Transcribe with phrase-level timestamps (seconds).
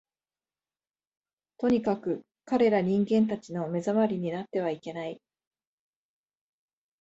[1.59, 5.21] とにかく、彼等人間たちの目障りになってはいけない